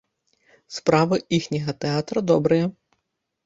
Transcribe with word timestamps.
Справы 0.77 1.19
іхняга 1.39 1.77
тэатра 1.87 2.27
добрыя. 2.33 2.65